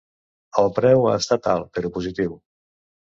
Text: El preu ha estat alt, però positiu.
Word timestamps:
El 0.61 0.71
preu 0.79 1.05
ha 1.09 1.13
estat 1.23 1.51
alt, 1.53 1.69
però 1.77 1.93
positiu. 1.99 2.35